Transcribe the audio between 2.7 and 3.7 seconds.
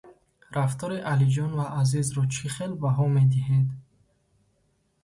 баҳо медиҳед?